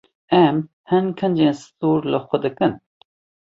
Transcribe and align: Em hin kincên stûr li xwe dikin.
Em 0.37 0.55
hin 0.91 1.05
kincên 1.19 1.55
stûr 1.63 2.01
li 2.11 2.19
xwe 2.27 2.37
dikin. 2.43 2.73